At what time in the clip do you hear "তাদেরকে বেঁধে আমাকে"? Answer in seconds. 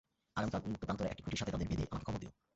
1.53-2.05